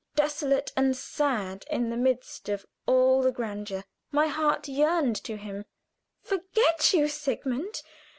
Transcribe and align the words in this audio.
desolate 0.15 0.71
and 0.75 0.97
sad 0.97 1.63
in 1.69 1.91
the 1.91 1.95
midst 1.95 2.49
of 2.49 2.65
all 2.87 3.21
the 3.21 3.31
grandeur! 3.31 3.83
My 4.11 4.25
heart 4.25 4.67
yearned 4.67 5.17
to 5.25 5.37
him. 5.37 5.63
"Forget 6.23 6.91
you, 6.91 7.07
Sigmund? 7.07 7.83